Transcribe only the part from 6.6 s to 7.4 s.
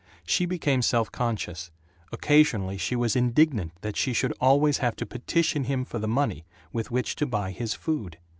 with which to